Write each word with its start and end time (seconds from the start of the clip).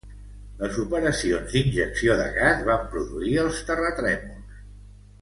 Les 0.61 0.79
operacions 0.83 1.51
d'injecció 1.57 2.15
de 2.21 2.25
gas 2.39 2.65
van 2.73 2.91
produir 2.97 3.37
els 3.47 3.63
terratrèmols. 3.71 4.61